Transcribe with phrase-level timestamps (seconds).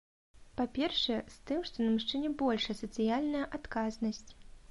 [0.61, 4.27] Па-першае, з тым, што на мужчыне большая сацыяльная адказнасць.